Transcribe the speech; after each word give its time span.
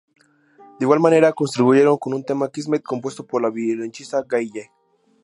De 0.79 0.85
igual 0.85 0.99
manera, 0.99 1.31
contribuyeron 1.31 1.95
con 1.99 2.15
un 2.15 2.23
tema: 2.23 2.49
""Kismet"", 2.49 2.81
compuesto 2.81 3.23
por 3.23 3.39
la 3.39 3.51
violonchelista 3.51 4.23
Gay-Yee. 4.27 4.71